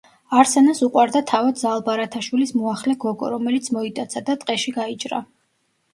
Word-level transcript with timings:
არსენას 0.43 0.79
უყვარდა 0.87 1.21
თავად 1.31 1.59
ზაალ 1.65 1.83
ბარათაშვილის 1.89 2.55
მოახლე 2.61 2.97
გოგო, 3.07 3.31
რომელიც 3.37 3.69
მოიტაცა 3.77 4.25
და 4.31 4.41
ტყეში 4.45 4.75
გაიჭრა. 4.79 5.25